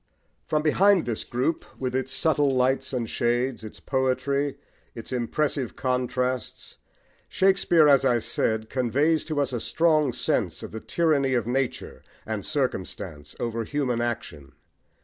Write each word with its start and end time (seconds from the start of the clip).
From 0.47 0.63
behind 0.63 1.05
this 1.05 1.23
group 1.23 1.63
with 1.79 1.95
its 1.95 2.11
subtle 2.11 2.49
lights 2.49 2.91
and 2.91 3.07
shades, 3.07 3.63
its 3.63 3.79
poetry, 3.79 4.57
its 4.95 5.11
impressive 5.13 5.75
contrasts, 5.75 6.79
Shakespeare, 7.29 7.87
as 7.87 8.03
I 8.03 8.17
said, 8.17 8.67
conveys 8.67 9.23
to 9.25 9.39
us 9.39 9.53
a 9.53 9.59
strong 9.59 10.11
sense 10.11 10.63
of 10.63 10.71
the 10.71 10.81
tyranny 10.81 11.35
of 11.35 11.45
nature 11.45 12.01
and 12.25 12.43
circumstance 12.43 13.35
over 13.39 13.63
human 13.63 14.01
action. 14.01 14.53